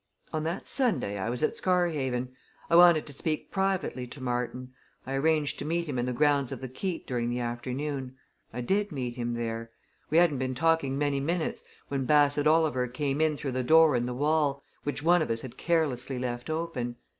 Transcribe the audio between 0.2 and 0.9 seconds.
On that